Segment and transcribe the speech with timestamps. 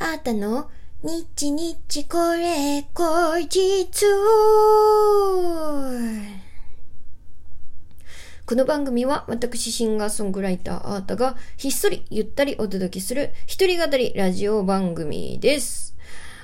[0.00, 0.70] あったの？
[1.02, 3.90] 日日これ後日
[8.46, 15.96] この番組は私シンガーソングライターアータがひっそりゆったりお届けする一人語りラジオ番組です。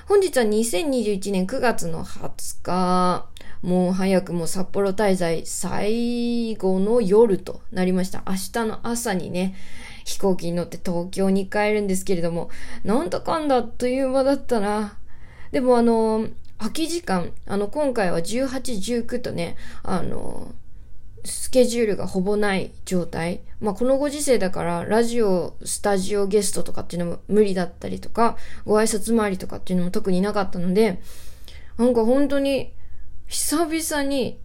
[0.05, 3.29] 本日は2021年9月の20日、
[3.61, 8.21] もう早くも札幌滞在最後の夜となりました。
[8.27, 9.55] 明日の朝にね、
[10.05, 12.49] 飛行機に乗って東京に帰るんですけれども、
[12.85, 14.97] なんだかんだっという間だったな。
[15.51, 16.27] でもあの、
[16.59, 20.53] 空き時間、あの、今回は18、19とね、あの、
[21.25, 23.41] スケジュールがほぼない状態。
[23.59, 31.01] まあ、このご時世だから、ラジオ、スタジオゲストとかっていうのも無理だったりとか、ご挨拶回りとかっていうのも特になかったので、
[31.77, 32.73] なんか本当に、
[33.25, 34.39] 久々に、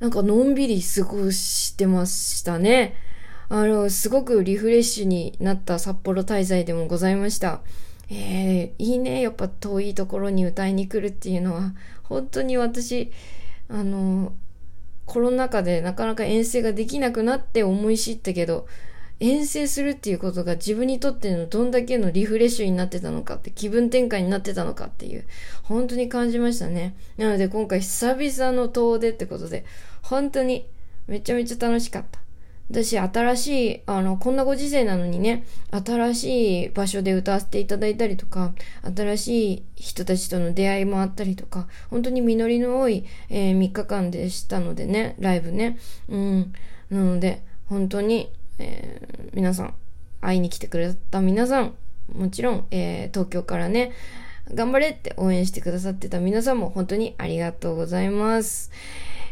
[0.00, 2.94] なんかのんびり過ごしてましたね。
[3.54, 7.60] あの、すごくリフレッシュになった札幌滞在でもございました。
[8.08, 9.20] えー、いいね。
[9.20, 13.12] やっぱ遠いところに歌いに来るっていうのは、本当に私、
[13.68, 14.32] あの、
[15.04, 18.66] コロナ禍でなかなか遠征ができなくなって思い知ったけど、
[19.20, 25.26] 遠征するっていうことが自分にとってのどんだけのリフレッシュになってたのかって、気分転換になってたのかっていう、
[25.62, 26.94] 本当に感じましたね。
[27.18, 29.66] なので今回久々の遠出ってことで、
[30.00, 30.66] 本当に
[31.06, 32.21] めちゃめちゃ楽しかった。
[32.70, 38.54] 私、新しい、あの、こんなご時世なのにね、新しい場所で歌わせていただいたりとか、
[38.96, 45.78] 新しい人たちとの出会いもあったりとか、本当に実りの多い、えー、3日間でしたのでね、ライブね。
[46.08, 46.52] うん。
[46.90, 49.74] なので、本当に、えー、皆さん、
[50.20, 51.74] 会いに来てくれた皆さん、
[52.14, 53.92] もちろん、えー、東京からね、
[54.52, 58.70] 頑張れって応援してくださってた皆さんも本当にありがとうございます。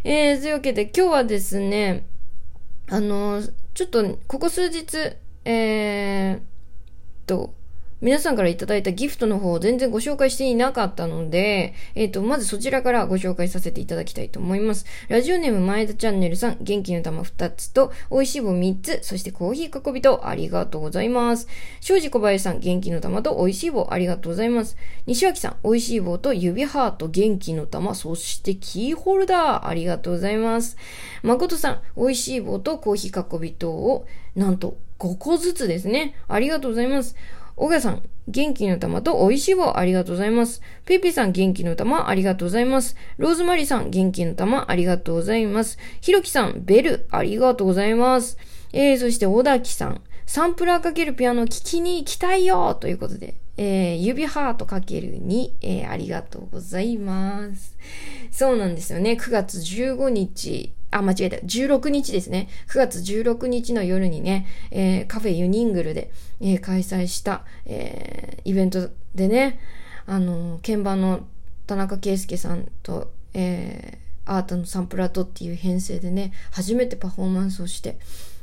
[0.05, 2.07] えー、というわけで今日はですね、
[2.93, 3.41] あの、
[3.73, 7.55] ちょっと、ここ数日、えー、と、
[8.03, 14.87] 皆さんからいただいたギフトの方を全然ご紹介していなかったので、えっ、ー、と、まずそちらからご紹介させていただきたいと思います。
[15.09, 21.47] ラジオネーム前田チャンネルさん、元気の玉2つと、美味しい棒3つ、そしてコーヒーかこびと、ありがとうございます。
[21.81, 24.79] 庄司小林さん、元気の玉と美味しい棒、ありがとうございます。
[25.05, 30.79] 西脇さん、美味しい棒と指ハート、元気の玉、そしてキーホルダー、ありがとうございます。
[31.23, 36.15] 誠さん、美味しい棒とコーヒーかこびとを、なんと5個ずつですね。
[36.29, 37.17] ありがとうございます。
[37.61, 40.63] 小川さん、元気の玉と美味しい棒ありがとうございます。
[40.87, 42.97] ピピさん、元気の玉ありがとうございます。
[43.19, 45.77] ローズマリーさん、元気の玉ありがとうございます。
[46.01, 48.39] ひろきさん、ベルありがとうございます。
[48.73, 57.77] えー、そして小田木さん、サンプラーかけるピアノ聴きに行きたいよということで、えー、指ハートかける2、えー、ありがとうございます。
[58.31, 59.19] そうなんですよね。
[59.21, 61.37] 9月15日、あ、間違えた。
[61.37, 62.49] 16日ですね。
[62.69, 66.11] 9月16日の夜にね、えー、カフェユニングルで、
[66.41, 69.61] えー、開催した、えー、イベントでね、
[70.07, 71.27] あの鍵盤の
[71.67, 77.99] 田中圭介さんと、えー、アートのサンプラートっていう編成でね、初めてパフォーマンスをして、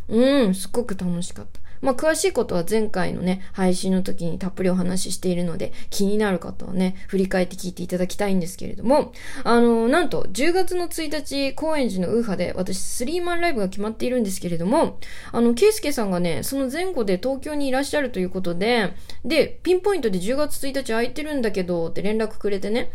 [0.09, 1.59] うん、すっごく楽しかった。
[1.82, 15.00] まあ、詳しいことは前回のね、配信の時にたっぷりお話ししているので、気になる方はね、振り返って聞いていただきたいんですけれども、あの、なんと、10月の1日、高円寺のウーハで、私、スリーマンライブが決まっているんですけれども、
[15.32, 18.94] あの、ケイスケさんがね、その前後で東京にいらっしゃるということで、
[19.26, 22.92] で、ピンポイントで10月1日空いてるんだけど、って連絡くれてね、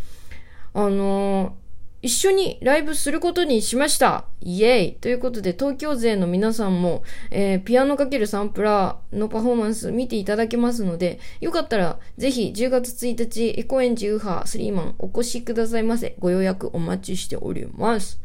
[0.74, 1.56] あの
[2.02, 4.24] 一緒にライブすることにしました。
[4.40, 16.16] イエーイということで、東京勢の皆さんも、えー、ピアノかけるサンプラーのパフォーマンス見ていただけますので、よかったら、ぜひ10月1日、エコエンジウーハースリーマンお越しくださいませ。
[16.18, 18.20] ご予約お待ちしております。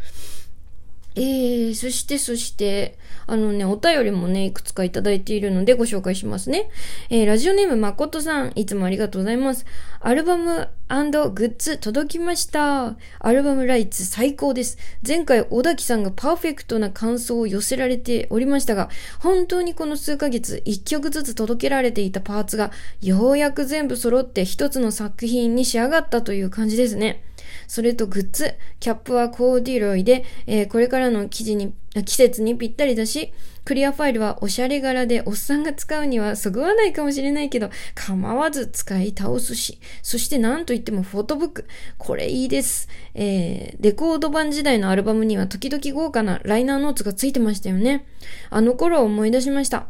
[1.17, 6.69] えー、そしてそして、あのね、お便りもね、いくつかいただいているのでご紹介しますね。
[7.09, 9.66] えー、ラジオネームまことさん、いつもありがとうございます。
[10.00, 12.95] アルバムグッズ届きました。
[13.17, 14.77] アルバムライツ最高です。
[15.06, 18.89] 前回、小滝さんがパーフェクトな感想を寄せられておりましたが、
[19.19, 27.24] 本当にこの数ヶ月、一曲ずつ届けられていたパーツが、ようやく全部揃って一つの作品に仕上がったという感じですね。
[27.67, 31.73] それとグッズ、キャップはコーディロイで、えー、これからの生地に、
[32.05, 33.33] 季節にぴったりだし、
[33.67, 41.67] クリアファイルはおしゃれ柄でおっさんが使うにはそぐわないかもしれないけど、構わず使い倒すし、そして何と言ってもフォトブック。
[41.97, 42.88] これいいです。
[43.13, 48.05] えー、レコード版時代のアルバムには時々豪華なライナーノーツがついてましたよね。
[48.50, 49.88] あの頃を思い出しました。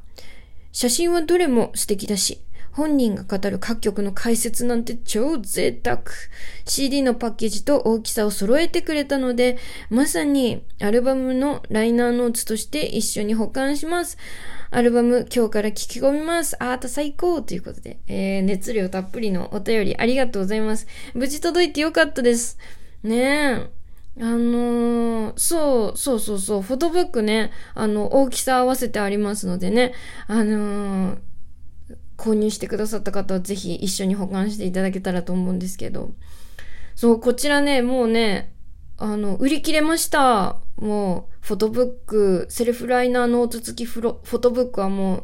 [0.72, 2.40] 写真はどれも素敵だし、
[2.78, 6.04] 本人が語る各曲の解説なんて超贅沢。
[6.64, 9.58] CD のパッケージと大きさを揃えてくれたので、
[9.90, 14.20] まさにアルバムのライナーノーツとして一緒に保管します。
[14.70, 16.56] アルバム今日から聴き込みます。
[16.64, 20.86] アート最高ということで、えー、熱量たっぷりのお便りありがとうございます。
[21.16, 22.60] 無事届いてよかったです。
[23.02, 23.78] ねえ。
[24.20, 29.94] あのー、そう、そうそうそう、フォトブックね、あの、大きさ合わせてありますのでね、
[30.28, 31.18] あのー、
[32.18, 36.12] 購入してくださった方はぜひ一緒に保管していただけたらと思うんですけど、
[36.96, 38.54] そう、こちらね、もうね、
[38.98, 40.58] あの、売り切れました。
[40.78, 45.24] もう、フォトブック、セルフライナーノート付きフロフォトブックはもう、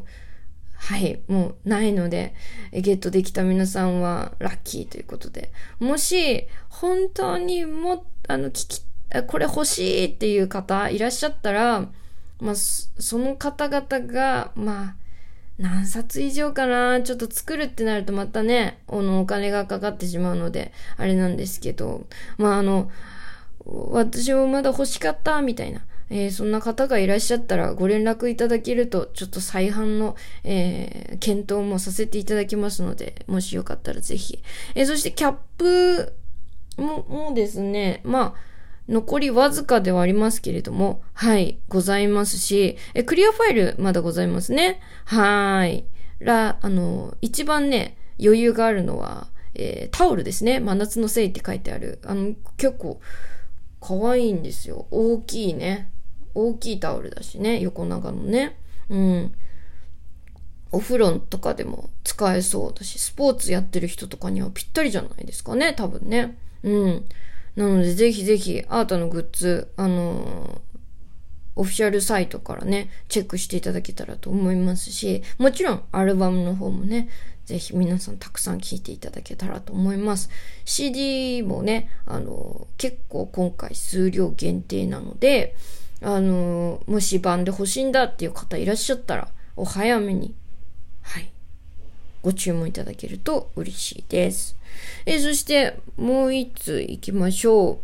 [0.76, 2.34] はい、もうないので、
[2.72, 5.50] ゲットできた皆さんはラッキーということで。
[5.80, 8.82] もし、本当にも、あの、聞き、
[9.26, 11.88] これ欲しいっていう方いらっしゃったら、
[12.40, 15.03] まあ、その方々が、まあ、
[15.58, 17.00] 何冊以上かな？
[17.02, 22.06] ちょっと作るってなるとまたね、あの、お金がかかってしまうので、あれなんですけど、
[22.38, 22.90] まあ、あの、
[23.64, 25.84] 私もまだ欲しかった、みたいな。
[26.10, 34.42] えー、そんな方がいらっしゃったらご連絡いただけると、ちょっと再販の、えー、検討もさせていただきますので、もしよかったらぜひ。
[34.74, 36.12] えー、そしてキャップ
[36.76, 38.53] も、もですね、まあ、
[38.88, 44.80] 残りわずかではありますけれども、はい、ございますし、え、クリアファイルまだございますね。
[45.06, 45.84] はーい。
[46.20, 50.60] ら、あの、一番ね、余裕があるのは、えー、タオルですね。
[50.60, 51.98] 真夏のせいって書いてある。
[52.04, 53.00] あの、結構、
[53.80, 54.86] 可愛いんですよ。
[54.90, 55.90] 大きいね。
[56.34, 57.60] 大きいタオルだしね。
[57.60, 58.56] 横長のね。
[58.88, 59.34] うん。
[60.72, 65.72] お風呂とかでも使えそうだし、スポーツやってる人とかにはぴったりじゃないですかね。
[65.72, 66.36] 多分ね。
[66.62, 67.04] うん。
[67.56, 70.74] なので、ぜひぜひ、アートのグッズ、あのー、
[71.56, 77.08] オフィシャルサイトからね、チェックしていただけたらと思いますし、もちろんアルバムの方もね、
[77.44, 80.30] ぜひ皆さんたくさん聴いていただけたらと思います。
[80.64, 85.54] CD もね、あのー、結構今回数量限定なので、
[86.00, 90.34] あのー、もし版で欲しいんだっていう方いらっしゃったら、お早めに、
[91.02, 91.30] はい、
[92.22, 94.56] ご注文いただけると嬉しいです。
[95.06, 97.78] え、そして、もう一つ行きましょう。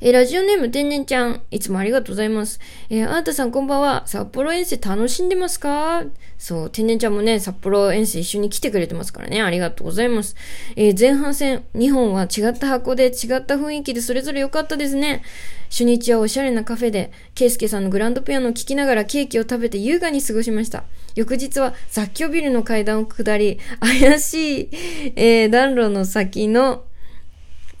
[0.00, 2.58] え、ラジオネーム天然ちゃん、いつもありがとうございます。
[2.90, 4.02] えー、あーたさんこんばんは。
[4.06, 6.04] 札幌遠征楽しんでますか？
[6.38, 9.42] そう、天然ちゃんもね、札幌遠征一緒に来てくれてますからね。
[9.42, 10.34] ありがとうございます。
[10.74, 15.22] えー、前半戦、2本は違った箱で違った雰囲気でそれぞれ良かったですね。
[15.70, 20.84] 初日はおしゃれなカフェで、ケイスケさんのグランドピアノを聴きながらケーキを食べて優雅に過ごしました。
[21.14, 24.68] 翌日は雑居ビルの階段を下り、怪しい、
[25.16, 26.84] えー、暖炉の先の、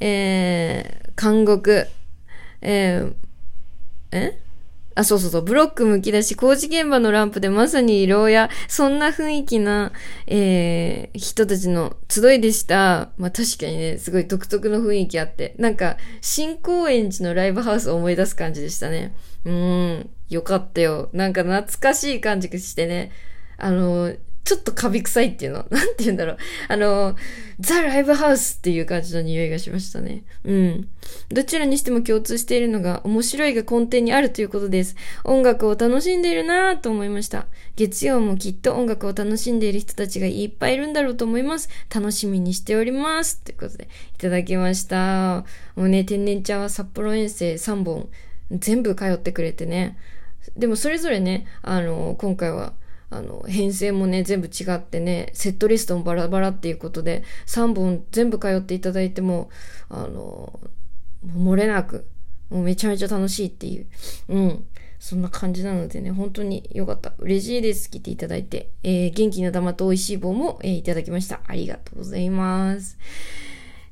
[0.00, 1.86] えー、監獄、
[2.60, 3.14] えー、
[4.12, 4.41] え？
[4.94, 9.92] あ、そうそうそう、ブロックむき出し、工事現場のランプでまさに色や、そんな雰囲気な、
[10.26, 13.10] えー、人たちの集いでした。
[13.16, 19.14] まあ確かにね、すごい独特の雰囲気あって、なんか、新高円寺のライブハウスを思い出す感じでしたね。
[19.44, 21.08] うーん、よかったよ。
[21.12, 23.12] なんか懐かしい感じがしてね、
[23.56, 25.66] あの、ちょっとカビ臭いっていうの？
[25.70, 26.36] なんて言うんだろう。
[26.68, 27.16] あの、
[27.60, 30.24] ザ・ライブハウスっていう感じの匂いがしましたね。
[30.44, 30.88] うん。
[31.30, 34.96] どちらにしても共通しているのが面白いが根底にあるということです。
[35.24, 37.46] 音楽を楽しんでいるなぁと思いました。
[37.76, 41.68] 月曜もきっと音楽を楽しんでいる人たちがいっぱいいるんだろうと思います。
[41.94, 43.40] 楽しみにしております。
[43.40, 45.44] ということで、いただきました。
[45.76, 48.08] もうね、天然茶は札幌遠征3本
[48.50, 49.96] 全部通ってくれてね。
[50.56, 52.72] でもそれぞれね、あの、今回は
[53.12, 59.50] あの、編成もね、全部違ってね、セットリストもバラバラっていうことで、3本全部通っていただいても、
[59.90, 60.58] あの、
[61.26, 62.06] 漏れなく、
[62.48, 63.86] もうめちゃめちゃ楽しいっていう、
[64.28, 64.66] うん。
[64.98, 67.12] そんな感じなのでね、本当に良かった。
[67.18, 67.90] 嬉しいです。
[67.90, 68.70] 来ていただいて。
[68.82, 71.40] えー、元気な玉と美味しい棒も、えー、いただきました。
[71.46, 72.96] ありがとうございます。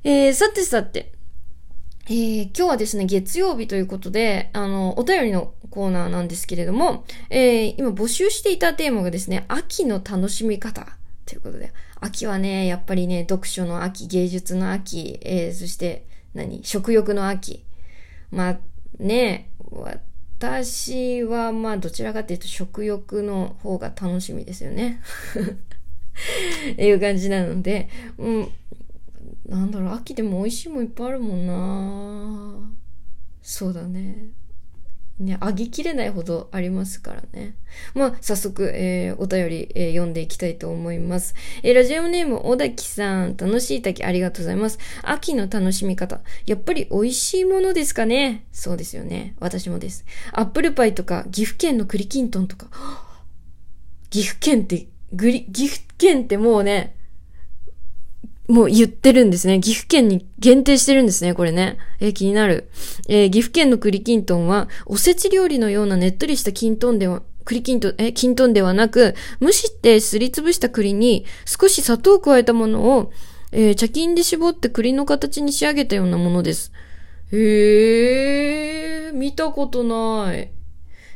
[0.03, 1.11] えー、さてさて、
[2.07, 10.87] えー、今日はですね、月曜日ということで、あの、お便りのコーナーなんですけれども、えー、今募集していたテーマがですね、秋の楽しみ方
[11.25, 17.63] ということで、秋はね、やっぱりね、読書の秋、芸術の秋、えー、そして、何食欲の秋。
[18.31, 18.57] まあ、
[18.97, 19.49] ね、
[20.39, 25.01] 私は、まあ、どちらかというと食欲の方が楽しみですよね。
[26.77, 28.51] いう感じなので、うん、
[29.51, 32.71] なんだろう、秋でも美味しいもんいっぱいあるもんな
[33.41, 34.29] そうだね。
[35.19, 37.55] ね、あぎきれないほどありますからね。
[37.93, 41.35] まあ、早速、えー、お便り、えー、読んでいきたいと思います。
[41.63, 44.79] えー、ラジオネーム、小滝さん、楽しい滝ありがとうございます。
[45.03, 46.21] 秋の楽しみ方。
[46.45, 49.35] やっぱり美味しいものですかねそうですよね。
[49.41, 50.05] 私もです。
[50.31, 52.67] アップルパイとか、岐阜県の栗きんとんとか。
[54.11, 56.95] 岐阜県ってグリ、岐阜県ってもうね、
[58.51, 59.61] もう言ってるんですね。
[59.61, 61.77] 岐阜県に限定してるんですね、これね。
[62.01, 62.69] えー、気になる。
[63.07, 73.11] えー、岐阜県の栗きんとんは、おせち料理のようなねっとりしたきんとんでは、栗きんとん、え、きんとんではなく、蒸してすりつぶした栗に少し砂糖を加えたものを、
[73.53, 76.73] えー、茶巾で絞って栗の形に仕上げたようなものです。
[77.31, 80.51] へえ、見たことない。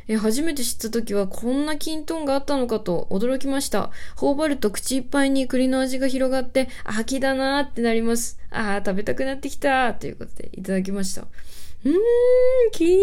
[0.08, 3.90] え、初めて知った時はこんなキントンがあったのかと驚きました。
[4.14, 8.38] 頬張ると口いっぱいに栗の味が広がって、秋だなーってなります。
[8.50, 11.22] ああ、食べたくなってきたーということでいただきました。
[11.22, 11.94] うーん、
[12.72, 12.96] 気に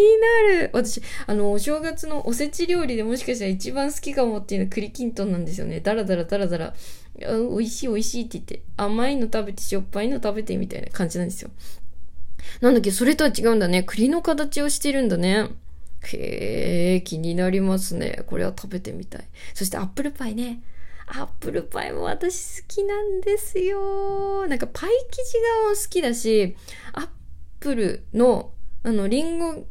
[0.51, 0.69] なる。
[0.73, 5.81] 私、あの、お正月のおせち料理でもしかしたら一番好きかもっていうのは栗きんとんなんですよね。
[5.81, 6.73] だらだらだらだら。
[7.19, 11.51] 美味しい美味しいって言って、甘いの食べてしょっぱいの食べてみたいな感じなんですよ。
[12.61, 13.83] なんだっけ、それとは違うんだね。
[13.83, 15.49] 栗の形をしてるんだね。
[16.03, 18.23] へえ、気になりますね。
[18.27, 19.27] これは食べてみたい。
[19.53, 20.61] そしてアップルパイね。
[21.07, 24.47] アップルパイも私好きなんですよ。
[24.47, 26.55] なんかパイ生地が好きだし、
[26.93, 27.07] アッ
[27.59, 28.51] プルの、
[28.83, 29.65] あの、リンゴ、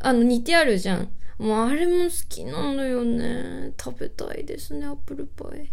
[0.00, 1.10] あの、煮てあるじゃん。
[1.38, 3.72] もうあれも好きなのよね。
[3.82, 5.70] 食べたいですね、アップルパイ。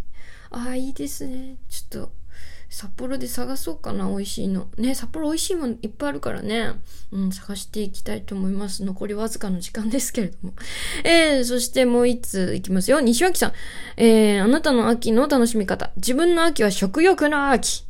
[0.49, 1.57] ああ、いいですね。
[1.69, 2.11] ちょっと、
[2.73, 4.67] 札幌で探そうかな、美味しいの。
[4.77, 6.71] ね、札幌美味しいものいっぱいあるからね。
[7.11, 8.85] うん、探していきたいと思います。
[8.85, 10.53] 残りわずかの時間ですけれども。
[11.03, 13.01] えー、そしてもう一ついきますよ。
[13.01, 13.53] 西脇さん。
[13.97, 15.91] えー、あなたの秋の楽しみ方。
[15.97, 17.83] 自分の秋は食欲の秋。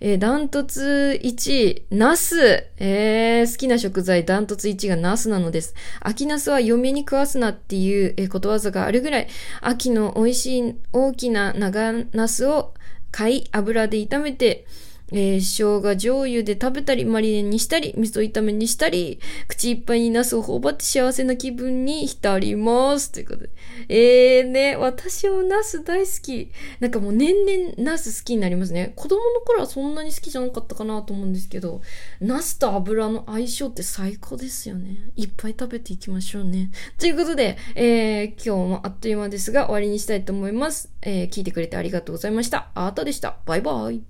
[0.00, 2.68] えー、ダントツ1位、ナス。
[2.76, 5.74] えー、好きな食材、ダントツ1位がナスなのです。
[5.98, 9.28] 秋ナスは嫁に食わすなっていう、えー、ことわざがあるぐらい、
[9.60, 12.74] 秋の美味しい大きな長ナスを
[13.10, 14.66] 買い、油で炒めて、
[15.12, 23.10] えー、生姜醤油で食べたり、マリネにしたり、味噌炒めにしたり、口いっぱいにナスを頬張って幸せな気分に浸ります。
[23.12, 23.50] ということで。
[23.88, 26.50] えーね、私もナス大好き。
[26.80, 28.92] なんかもう年々ナス好きになりますね。
[28.96, 31.80] 子供の頃はそんなに好きじゃなかったかなと思うんですけど、
[32.20, 35.10] ナスと油の相性って最高ですよね。
[35.16, 36.70] いっぱい食べていきましょうね。
[36.98, 40.90] ということで、えー、今日もあっという間ですが終わりにしたいと思います。
[41.02, 42.70] えー、聞いてくれてありがとうございました。
[42.74, 43.38] あーたでした。
[43.46, 44.02] バイバイ。